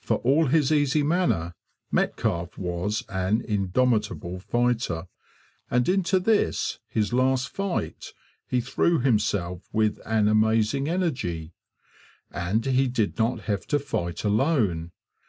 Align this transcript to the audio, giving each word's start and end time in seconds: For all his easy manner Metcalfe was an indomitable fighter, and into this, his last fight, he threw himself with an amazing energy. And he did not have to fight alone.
For 0.00 0.16
all 0.24 0.46
his 0.46 0.72
easy 0.72 1.04
manner 1.04 1.54
Metcalfe 1.92 2.58
was 2.58 3.04
an 3.08 3.40
indomitable 3.40 4.40
fighter, 4.40 5.06
and 5.70 5.88
into 5.88 6.18
this, 6.18 6.80
his 6.88 7.12
last 7.12 7.48
fight, 7.48 8.12
he 8.48 8.60
threw 8.60 8.98
himself 8.98 9.68
with 9.72 10.00
an 10.04 10.26
amazing 10.26 10.88
energy. 10.88 11.52
And 12.32 12.66
he 12.66 12.88
did 12.88 13.16
not 13.16 13.42
have 13.42 13.64
to 13.68 13.78
fight 13.78 14.24
alone. 14.24 14.90